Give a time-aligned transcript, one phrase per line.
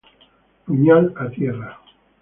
[0.65, 1.79] Puñal a tierra.